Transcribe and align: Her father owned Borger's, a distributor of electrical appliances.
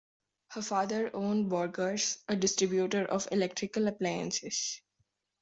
Her 0.53 0.63
father 0.63 1.11
owned 1.15 1.51
Borger's, 1.51 2.17
a 2.27 2.35
distributor 2.35 3.05
of 3.05 3.27
electrical 3.31 3.87
appliances. 3.87 4.81